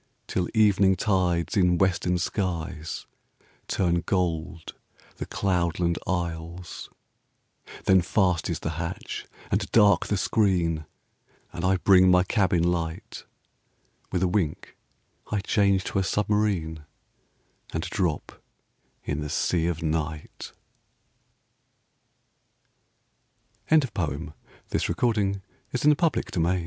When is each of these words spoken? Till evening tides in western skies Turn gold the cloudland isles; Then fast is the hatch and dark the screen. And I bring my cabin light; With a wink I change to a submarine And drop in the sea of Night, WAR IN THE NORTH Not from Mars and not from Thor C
Till 0.25 0.49
evening 0.55 0.95
tides 0.95 1.55
in 1.55 1.77
western 1.77 2.17
skies 2.17 3.05
Turn 3.67 4.01
gold 4.07 4.73
the 5.17 5.27
cloudland 5.27 5.99
isles; 6.07 6.89
Then 7.85 8.01
fast 8.01 8.49
is 8.49 8.61
the 8.61 8.77
hatch 8.81 9.27
and 9.51 9.71
dark 9.71 10.07
the 10.07 10.17
screen. 10.17 10.87
And 11.53 11.63
I 11.63 11.77
bring 11.77 12.09
my 12.09 12.23
cabin 12.23 12.63
light; 12.63 13.25
With 14.11 14.23
a 14.23 14.27
wink 14.27 14.75
I 15.31 15.39
change 15.39 15.83
to 15.83 15.99
a 15.99 16.03
submarine 16.03 16.83
And 17.71 17.83
drop 17.83 18.41
in 19.03 19.21
the 19.21 19.29
sea 19.29 19.67
of 19.67 19.83
Night, 19.83 20.51
WAR 23.69 23.69
IN 23.75 23.79
THE 23.81 23.85
NORTH 23.85 23.95
Not 23.95 24.09
from 24.33 24.33
Mars 24.65 25.85
and 25.85 25.89
not 25.91 26.13
from 26.15 26.23
Thor 26.41 26.53
C 26.55 26.59